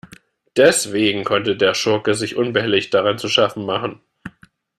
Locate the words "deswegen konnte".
0.57-1.55